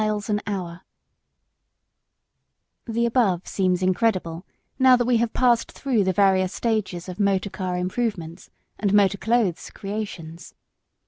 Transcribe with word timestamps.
Alexander_] 0.01 0.81
The 2.87 3.05
above 3.05 3.47
seems 3.47 3.83
incredible, 3.83 4.47
now 4.79 4.95
that 4.95 5.05
we 5.05 5.17
have 5.17 5.31
passed 5.31 5.71
through 5.73 6.03
the 6.05 6.11
various 6.11 6.51
stages 6.51 7.07
of 7.07 7.19
motor 7.19 7.51
car 7.51 7.77
improvements 7.77 8.49
and 8.79 8.95
motor 8.95 9.19
clothes 9.19 9.69
creations. 9.69 10.55